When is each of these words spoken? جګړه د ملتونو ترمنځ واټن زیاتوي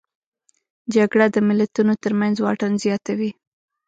جګړه 0.95 1.25
د 1.35 1.37
ملتونو 1.47 1.93
ترمنځ 2.03 2.35
واټن 2.41 2.73
زیاتوي 2.83 3.31